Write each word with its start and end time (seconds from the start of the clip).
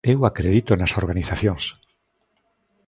Eu 0.13 0.19
acredito 0.23 0.71
nas 0.75 0.95
organizacións. 1.01 1.63